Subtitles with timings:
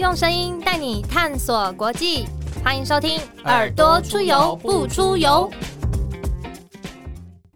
[0.00, 2.24] 用声音带你探索国际，
[2.64, 5.50] 欢迎收听《耳朵出游不出游》。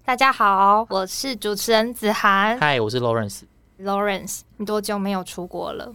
[0.05, 2.59] 大家好，我是主持人子涵。
[2.61, 3.45] 嗨，我是 Lawrence。
[3.81, 5.91] Lawrence，你多久没有出国了？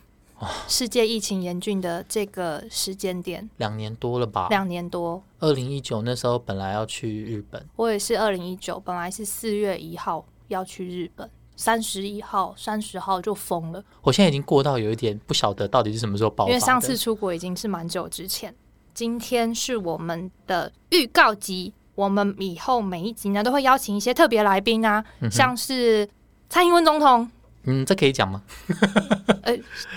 [0.67, 4.47] 世界疫情严峻的这个时间点，两年多了吧？
[4.49, 5.21] 两年多。
[5.37, 11.29] 二零一九那时候本来要去日本，我也是二零一九，本来是四月一号要去日本，
[11.59, 13.83] 三十一号、三十号就封了。
[14.01, 18.55] 我现在已经过到有一点不晓得到底是什么时候爆发，因为上次出国已经是蛮久之前。
[18.93, 26.07] 今天是我们的预告集，我们以后每一集呢都会邀请一些特别来宾啊，像是
[26.47, 27.29] 蔡英文总统。
[27.63, 28.41] 嗯，这可以讲吗？
[29.43, 29.55] 呃，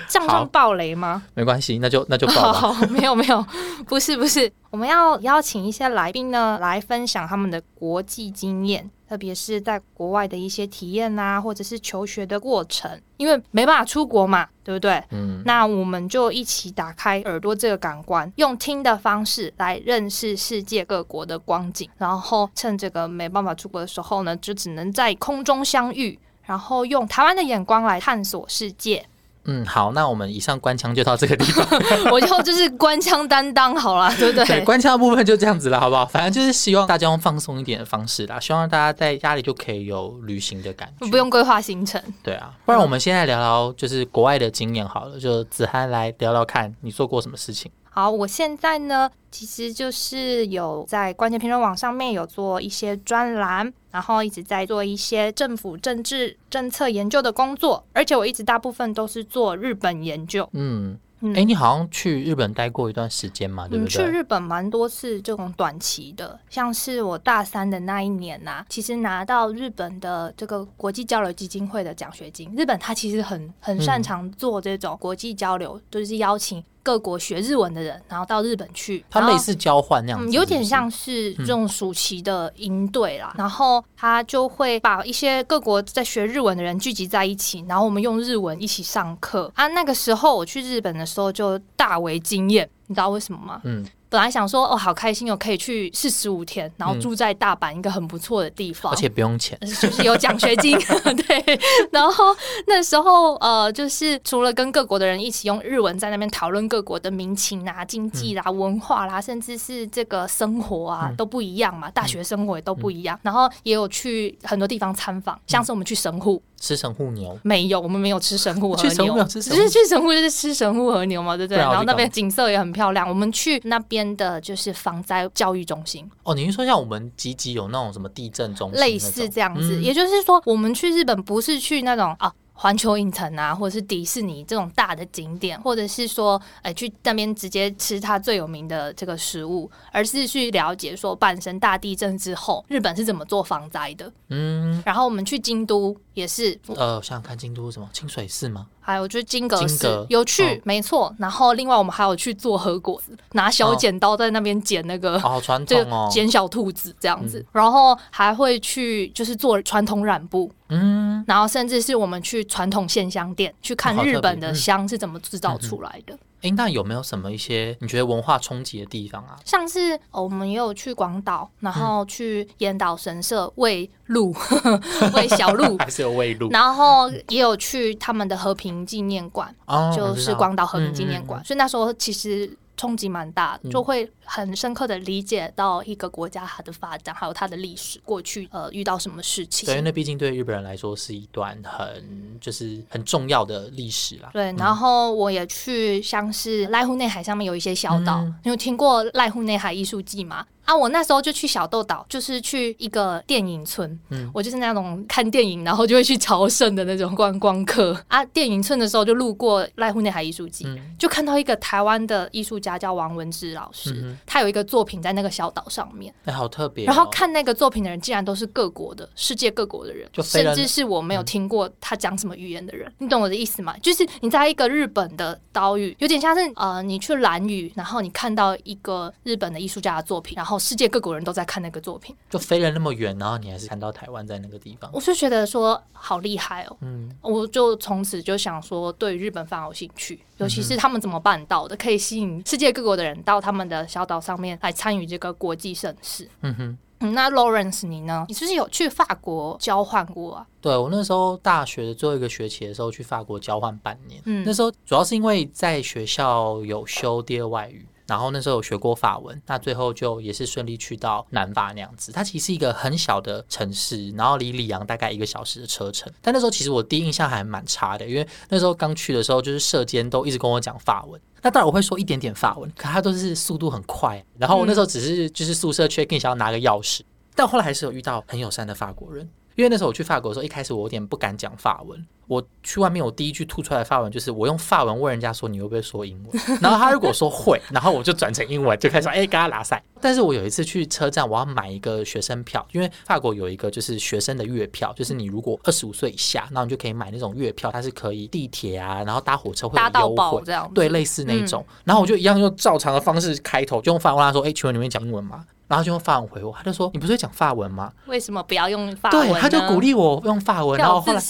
[0.08, 1.22] 这样算暴雷吗？
[1.34, 3.44] 没关系，那就那就爆 好，没有没有，
[3.86, 13.00] 不是不是，我们要邀请一些来宾呢，来分享他们的国际经验，特别是在国外的一些体验啊，或者是求学的过程。
[13.16, 15.00] 因为没办法出国嘛，对不对？
[15.10, 26.18] 嗯，那我们就一起打开耳朵这个感官，用听的方式来认识世界各国的光景，然后趁这个没办法出国的时候呢，就只能在空中相遇。
[26.44, 29.06] 然后用台湾的眼光来探索世界。
[29.44, 31.66] 嗯，好，那我们以上官腔就到这个地方。
[32.12, 34.44] 我就就是官腔担当好了，对不对？
[34.44, 36.06] 对，官腔的部分就这样子了，好不好？
[36.06, 42.00] 反正就是希望大家用放松一点的方式啦，希望大家在家里就可以有旅行的感觉，不用规划行程。
[42.22, 47.68] 对啊，不然我们现在聊聊就是国外的经验好了，就子涵来聊聊看你做过什么事情。
[47.94, 60.48] 好，我现在呢，其实就是有在关键评论网上面有做一些专栏，然后一直在做一些政府政治政策研究的工作，而且我一直大部分都是做日本研究。
[60.52, 60.98] 嗯。
[61.36, 63.68] 哎，你好像去日本待过一段时间嘛？
[63.68, 63.90] 对不对？
[63.90, 72.52] 去日本蛮多次，这种短期的，像是我大三的那一年呐，其实拿到日本的这个国际交流基金会的奖学金。
[72.56, 79.04] 日本他其实很很擅长做这种国际交流，就是邀请各国学日文的人，然后到日本去。
[79.08, 83.32] 他类似交换那样子，有点像是这种暑期的营队啦。
[83.38, 89.52] 然后他就会把一些各国在学日文的人聚集在一起，然后我们用日文一起上课。
[89.54, 91.06] 啊，那个时候我去日本的。
[91.12, 93.60] 时候就大为惊艳，你知道为什么吗？
[93.64, 93.84] 嗯。
[94.12, 100.78] 本来想说哦，好开心哦，可以去四十五天，然后住在大阪一个很不错的地方，而且不用钱， 就是有奖学金。
[101.26, 101.58] 对，
[101.90, 102.24] 然后
[102.66, 113.18] 那时候呃，就是除了跟各国的人一起用日文在那边讨论各国的民情啊、经济啦、文化啦，甚至是这个生活啊都不一样嘛，大学生活也都不一样。
[113.22, 116.42] 然后也有去很多地方参访，像是我们去神户。
[116.60, 121.58] 吃神户牛，没有，我们没有吃神户和牛，只是 去神户就是吃神户和牛嘛，对不对？
[121.58, 124.01] 然后那边景色也很漂亮，我们去那边。
[124.16, 132.32] 的就是防灾教育中心哦，你是说像我们吉吉有那种什么地震中心，类似这样子，也就是说我们去日本不是去那种啊。
[132.54, 144.12] 环球影城啊，或者是迪士尼这种大的景点，或者是说，哎，去那边直接吃它最有名的这个食物，而是去了解说，阪神大地震之后，日本是怎么做防灾的。
[144.28, 148.66] 嗯，然后我们去京都也是，呃，想想看，京都什么清水寺吗？
[148.80, 151.14] 还有就是金阁寺，有去，没错。
[151.18, 157.44] 然后另外我们还有去做和果子，拿小剪刀在那边剪那个，好 传统哦，剪小兔子这样子。
[157.52, 160.50] 然后还会去就是做传统染布。
[160.68, 166.18] 嗯，然后甚至是我们去传统线香店去看日本的香是怎么制造出来的。
[166.42, 169.36] 哎，那有没有什么一些你觉得文化冲击的地方啊？
[169.44, 174.34] 像是我们也有去广岛，然后去岩岛神社喂鹿，
[175.14, 176.48] 喂小鹿， 还是有喂鹿。
[176.50, 179.54] 然后也有去他们的和平纪念馆，
[179.96, 181.42] 就是广岛和平纪念馆。
[181.44, 182.50] 所以那时候其实。
[182.82, 189.64] 冲击蛮大，就会很深刻的理解到一个国家它的发展，还有它的历史过去，呃，遇到什么事情。
[189.66, 192.04] 对，那毕竟对日本人来说是一段很
[192.40, 194.30] 就是很重要的历史啦。
[194.32, 200.44] 对，然后我也去像是濑户内海上面有一些小岛，你有听过濑户内海艺术季吗？
[200.72, 203.98] 啊，我那时候就去小豆岛，就是去一个电影村。
[204.08, 207.94] 嗯，我就是那种看电影然后就会去朝圣的那种观光客。
[208.08, 210.66] 啊，电影村的时候就路过濑户内海艺术季，
[210.98, 216.86] 就看到一个台湾的艺术家叫王文志老师，他有一个作品在那个小岛上面，哎，好特别。
[216.86, 222.90] 然后看那个作品的人竟然都是各国的，世界各国的人，就甚至是我没有听过他讲什么语言的人。
[222.96, 223.76] 你懂我的意思吗？
[223.82, 230.61] 就是你在一个日本的岛屿，有点像是呃，你去蓝屿，然后你看到一个日本的艺术家的作品，然后。
[230.62, 236.76] 世界各国人都在看那个作品，就飞了那么远，然后你还是看到台湾在那个地方，我就觉得说好厉害哦。
[236.80, 246.28] 嗯，我就从此就想说对日本非常有兴趣，尤其是他们怎么办到的，可以吸引世界各国的人到他们的小岛上面来参与这个国际盛事。
[246.42, 246.78] 嗯哼。
[247.04, 248.24] 嗯，那 Lawrence 你呢？
[248.28, 250.46] 你是不是有去法国交换过啊？
[250.60, 257.84] 对我那时候大学的最后一个学期的时候去法国交换半年，嗯那时候主要是因为在学校有修第二外语。
[258.12, 262.12] 然后那时候有学过法文，那最后就也是顺利去到南法那样子。
[262.12, 266.12] 它其实是一个很小的城市，然后离里昂大概一个小时的车程。
[266.20, 271.18] 但那时候其实我第一印象还蛮差的，因为那时候刚去的时候，就是社监都一直跟我讲法文。
[271.40, 274.22] 那当然我会说一点点法文，可他都是速度很快。
[274.38, 277.00] 然后我那时候只是就是宿舍 check in 想要拿个钥匙，
[277.34, 279.26] 但后来还是有遇到很友善的法国人。
[279.56, 282.06] 因为那时候我去法国的时候，一开始我有点不敢讲法文。
[282.28, 289.82] 我去外面，我第一句吐出来的法文就是我用法文问人家说你会不会说英文， 然后他如果说会，然后我就转成英文，就开始说哎，跟他拉塞。
[290.00, 301.66] 但是我有一次去车站，我要买一个学生票，因为法国有一个就是学生的月票，就是你如果二十五岁以下，那你就可以买那种月票，它是可以地铁啊，然后搭火车会有搭到优惠，爆这样对，类似那种。
[301.84, 305.44] 然后我就一样用照常的方式开头，就用法文问他说，哎，请问你会讲英文吗？
[305.68, 307.92] 然后就用法文回我，他就说你不是会讲法文吗？
[308.06, 311.22] 为什么不要用法文对，他就鼓励我用法文，然后后来。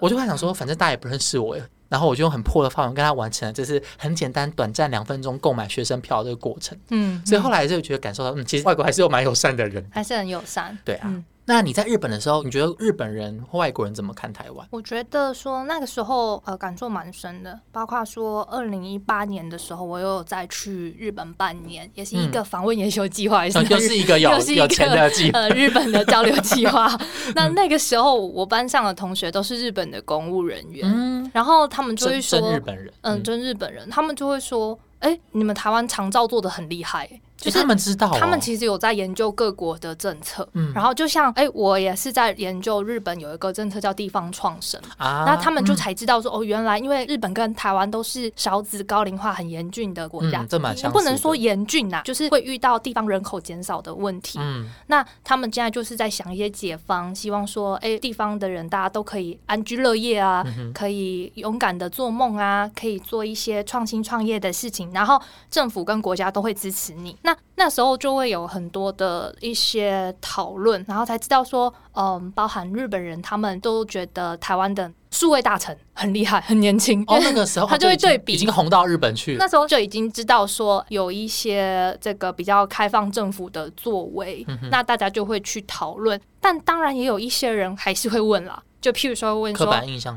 [0.00, 1.56] 我就会想说，反正大家也不认识我，
[1.88, 6.76] 然后我就用很破的法文跟他完成了，就是很简单、短暂两分钟购买学生票的这个过程。
[6.90, 9.86] 嗯，所以后来就觉得感受到，嗯，其实外国还是有蛮友善的人。
[9.92, 10.76] 还是很友善。
[10.84, 14.66] 对啊，嗯那你在日本的时候，你觉得日本人或外国人怎么看台湾？
[14.70, 25.38] 我觉得说那个时候呃感受蛮深的，包括说二零一八年的时候，我又再去日本半年，也是一个访问研究计划，也是嗯又是一个有 又是一个有钱的计划。
[25.40, 26.96] 呃日本的交流计划。
[27.34, 40.72] 那那个时候我班上的同学都是日本的公务人员，嗯，然后他们就会说，真日本人，嗯，真日本人，他们就会说，哎、你们台湾长照做的很厉害、就是他们知道哦，他们其实有在研究各国的政策，嗯。
[40.72, 45.76] 然后就像哎、我也是在研究日本有一个政策叫地方创生，啊，那他们就嗯。
[45.76, 54.38] 才知道说、哦，原来因为日本跟台湾都是少子高龄化很严峻的国家，嗯这蛮不能说严峻呐、就是会遇到地方人口减少的问题。
[54.40, 54.68] 嗯。
[54.86, 67.16] 那他们现在就是在想一些解方，希望说，哎、地方的人大家都可以安居乐业啊，嗯可以勇敢的做梦啊，可以做一些创新创业的事情，然后政府跟国家都会支持你。
[67.22, 77.02] 那那时候就会有很多的一些讨论，然后才知道说，嗯，包含日本人他们都觉得台湾的数位大臣很厉害，很年轻。
[77.06, 79.38] 哦，那个时候 他就会对比已经红到日本去了。
[79.38, 86.20] 那时候就已经知道说有一些这个比较开放政府的作为，嗯那大家就会去讨论。
[86.40, 89.72] 但当然也有一些人还是会问啦，就譬如说问说。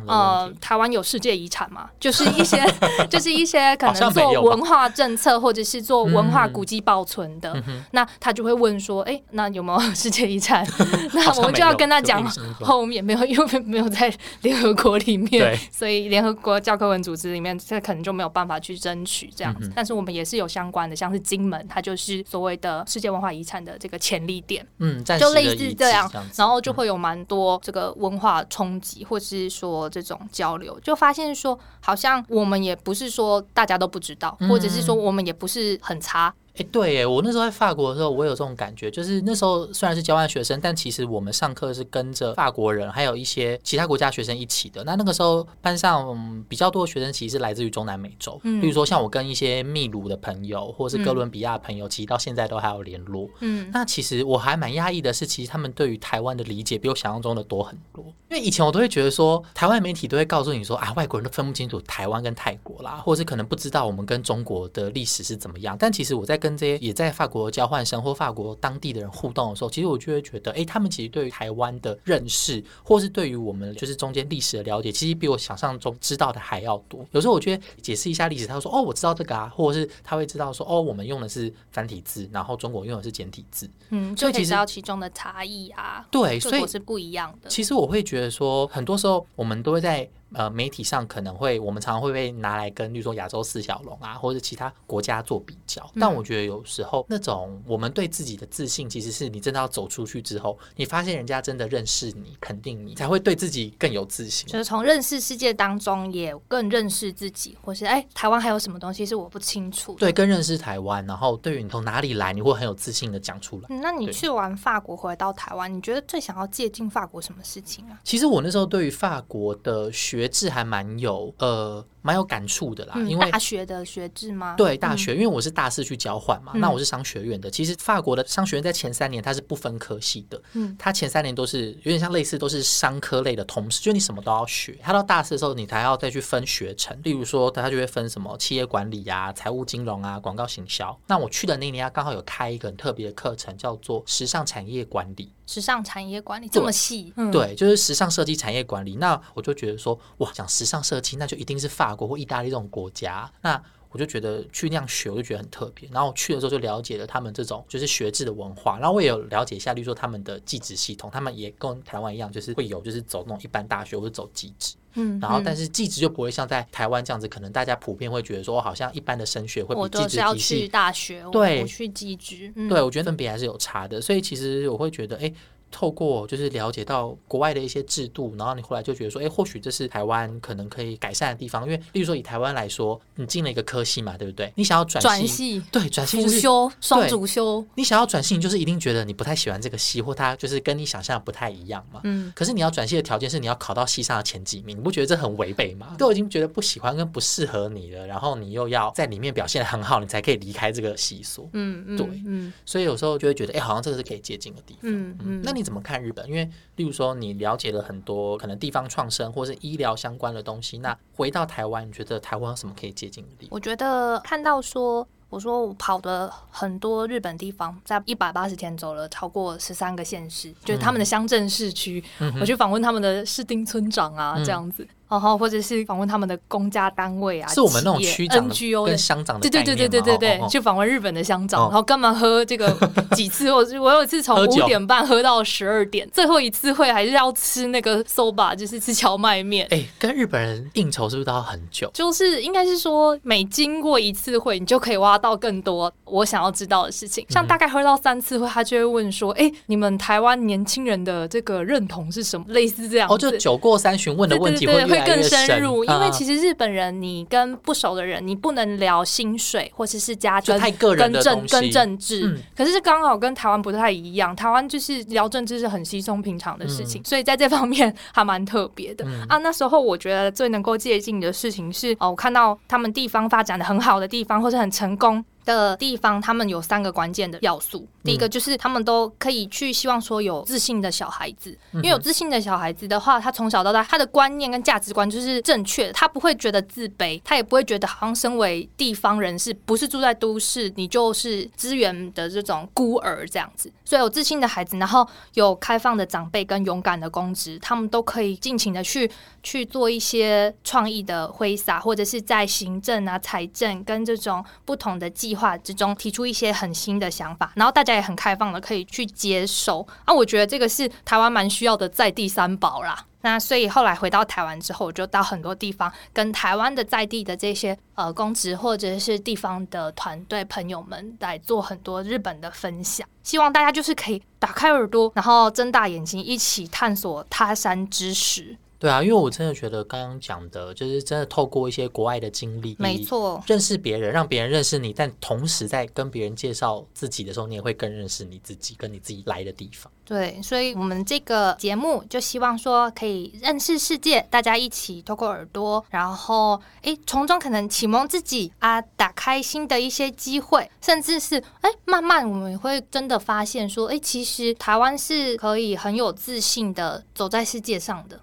[0.07, 1.89] 呃台湾有世界遗产吗？
[1.99, 2.57] 就是一些，
[3.09, 10.65] 就是一些可能做文化政策或者是做文化嗯古迹保存的，嗯那他就会问说，哎、那有没有世界遗产？
[11.13, 12.23] 那我们就要跟他讲
[12.61, 19.67] 后面没有，因为没有在联合国里面，所以联合国教科文组织里面，这可能就没有办法去争取这样子。
[19.67, 34.47] 嗯但是我们也是有相关的，像是金门，它就是所谓的世界文化遗产的这个潜力点，嗯，就类似这样然后就会有蛮多这个文化冲击，或是说这种交流，就发现说，好像我们也不是说大家都不知道，嗯。
[34.47, 44.83] 或者是说我们也不是很差，哎、对耶，我那时候在法国的时候，我有这种感觉，就是那时候虽然是交换学生，但其实我们上课是跟着法国人，还有一些其他国家学生一起的。
[44.83, 53.27] 那那个时候班上、嗯比较多的学生其实是来自于中南美洲，嗯比如说像我跟一些秘鲁的朋友，或是哥伦比亚的朋友，其实到现在都还有联络。
[53.39, 58.03] 嗯，那其实我还蛮讶异的是，其实他们对于台湾的理解比我想象中的多很多。
[58.29, 65.75] 因为以前我都会觉得说，台湾媒体都会告诉你说啊，外国人都分不清楚台湾跟泰国啦，或者是可能不知道我们跟中国的历史是怎么样。
[65.79, 77.03] 但其实我在跟这些也在法国交换生或法国当地的人互动的时候，其实我就会觉得，哎、他们其实对于台湾的认识，或是对于我们就是中间历史的了解，其实比我想象中知道的还要多。
[77.13, 83.67] 有时候我觉得解释一下历史，他说哦，我知道这个啊，或者是他会知道说哦，我们用的是繁体字，然后中国用的是简体字。
[83.89, 87.49] 嗯，所以其实就可以知道其中的差异啊，对，所以是不一样的。
[87.49, 95.83] 其实我会觉得说，很多时候我们都会在呃媒体上可能会，我们常常会被拿来跟，例如说亚洲四小龙啊，或者其他国家做比较。
[95.93, 104.47] 嗯但我觉得有时候那种我们对自己的自信，其实是你真的要走出去之后，你发现人家真的认识你、肯定你，才会对自己更有自信。
[104.47, 109.99] 就是从认识世界当中，也更认识自己，或是哎，台湾还有什么东西是我不清楚的。
[109.99, 113.65] 对，更认识台湾，然后对于你从哪里来，你会很有自信的讲出来。
[113.69, 117.99] 嗯那你去完法国回到台湾，你觉得最想要借鉴法国什么事情啊？
[118.03, 124.53] 其实我那时候对于法国的学制还蛮有呃蛮有感触的啦，嗯因为大学的学制吗？
[124.55, 127.49] 对大学，因为我是大四去交换嘛，嗯那我是商学院的。
[127.49, 134.77] 其实法国的商学院在前三年它是不分科系的，嗯它前三年都是有点像类似都是商科类的同时，就你什么都要学。
[134.83, 140.95] 它到大四的时候，你才要再去分学程，例如说它就会分什么企业管理啊、财务金融啊、广告行销。
[141.07, 145.31] 那我去的那一年，它刚好有开一个很特别的课程，叫做时尚产业管理。
[145.47, 148.95] 时尚产业管理这么细，嗯，对，就是时尚设计产业管理。
[148.95, 153.31] 那我就觉得说，哇，讲时尚设计，那就一定是法国或意大利这种国家。
[153.41, 153.61] 那
[153.91, 155.87] 我就觉得去那样学，我就觉得很特别。
[155.89, 164.75] 然后我去的时候就了解了他们这种就是学制的文化，然后我也有了解一下，例如说他们的技职系统，他们也跟台湾一样，就是会有就是走那种一般大学或者走技职。
[164.97, 175.31] 嗯，然后，但是是技职就不会像在台湾这样子，可能大家普遍会觉得说，好像一般的升学会我比技都是要去职体系大学，我对我去技职，嗯对，我觉得分别还是有差的，所以其实我会觉得，哎，
[175.71, 184.51] 透过就是了解到国外的一些制度，然后你后来就觉得说，哎，或许这是台湾可能可以改善的地方，因为例如说以台湾来说，你进了一个科系嘛，对不对？
[184.55, 192.01] 你想要转系，转系、对，转系辅就是修、双主修，你想要转系，你就是一定觉得你不太喜欢这个系，或它就是跟你想象的不太一样嘛。
[192.03, 195.95] 嗯，可是你要转系的条件是你要考到系上的前几名，你不觉得这很违背吗？
[195.97, 201.49] 都已经觉得不喜欢跟不适合你了，然后你又要在里面表现的很好，你才可以离开这个系所。
[201.53, 204.81] 嗯嗯，对嗯所以有时候就会觉得，哎、好像这个是可以接近的地方。
[204.83, 206.27] 嗯嗯，那你怎么看日本？
[206.27, 213.49] 因为例如说你了解了很多可能地方创生或是医疗相关的东西，那回到台湾，你觉得台湾有什么可以接近的地方？
[213.51, 222.03] 我觉得看到说，我说我跑的很多日本地方，在一百八十天走了超过十三个县市，就是他们的乡镇市区，
[222.39, 224.87] 我去访问他们的市町村长啊，嗯这样子。
[225.07, 232.75] 然后或者是访问他们的公家单位啊，是我们那种区长 NGO 的跟乡长的对对对对对对对，去访问日本的乡长，哦然后干嘛喝这个
[233.15, 233.51] 几次？
[233.51, 239.67] 我我有一次从五点半喝到十二点，最后一次会还是要吃那个 soba，就是吃荞麦面。
[239.71, 241.89] 哎、跟日本人应酬是不是都要很久？
[241.93, 247.25] 就是应该是说，每经过一次会，你就可以挖到更多我想要知道的事情。
[247.29, 253.07] 像大概喝到三次会，他就会问说：“哎、你们台湾年轻人的这个认同是什么？”类似这样。
[253.09, 262.27] 哦，就酒过三巡问的问题对对会更深入，因为啊其实日本人，你跟不熟的人，你不能聊薪水或者是家跟就太个人跟政跟政治。
[262.27, 269.37] 嗯可是刚好跟台湾不太一样，台湾就是聊政治是很稀松平常的事情，所以在这方面 还蛮特别的、嗯啊。
[269.39, 275.23] 那时候我觉得最能够接近的事情是，哦，我看到他们地方发展的很好的地方，或是很成功。
[275.45, 277.87] 的地方，他们有三个关键的要素。
[278.03, 293.71] 第一个就是他们都可以去希望说有自信的小孩子，因为有自信的小孩子的话，他从小到大他的观念跟价值观就是正确的，他不会觉得自卑，他也不会觉得好像身为地方人士，不是住在都市，你就是资源的这种孤儿这样子。
[293.83, 299.09] 所以有自信的孩子，然后有开放的长辈跟勇敢的公职，他们都可以尽情的去
[299.41, 309.85] 去做一些创意的挥洒，或者是在行政啊、财政跟这种不同的计划之中提出一些很新的想法，然后大家也很开放的可以去接受。
[310.05, 313.05] 啊，我觉得这个是台湾蛮需要的在地三宝啦。
[313.21, 328.55] 那所以后来回到台湾之后，我就到很多地方跟台湾的在地的这些呃公职或者是地方的团队朋友们来做很多日本的分享，希望大家就是可以打开耳朵，然后睁大眼睛，一起探索他山之石。
[328.77, 339.91] 对啊，因为我真的觉得刚刚讲的，就是真的透过一些国外的经历，没错，认识别人，让别人认识你，但同时在跟别人介绍自己的时候，你也会更认识你自己，跟你自己来的地方。
[340.03, 358.19] 对，所以我们这个节目就希望说可以认识世界，大家一起透过耳朵，然后诶从中可能启蒙自己啊，打开新的一些机会，甚至是诶慢慢我们会真的发现说，诶其实台湾是可以很有自信的走在世界上的。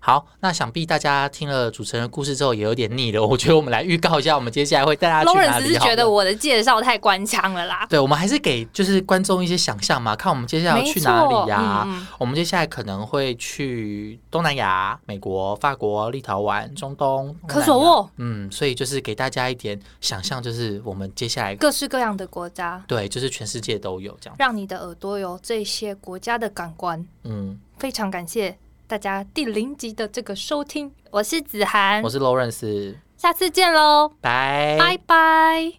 [0.00, 5.66] 好，那想必大家听了主持人的故事之后也有点腻了， 我觉得我们来预告一下，我们接下来会带大家去哪里好了。
[5.66, 11.86] 是觉得我的介绍太官腔了啦，对，我们还是给就是观众一些想象嘛，看我们接下来要去哪错里呀、
[12.18, 18.10] 我们接下来可能会去东南亚、美国、法国、立陶宛、中东、科索沃。
[18.16, 24.36] 嗯，所以就是给大家一点想象，就是我们接下来各式各样的国家，对，就是全世界都有这样。
[24.38, 27.04] 让你的耳朵有这些国家的感官。
[27.24, 28.56] 嗯，非常感谢
[28.88, 32.02] 大家第零集的这个收听，我是子涵。
[32.02, 34.78] 我，是 Lawrence，下次见喽，拜。
[34.78, 35.78] 拜拜。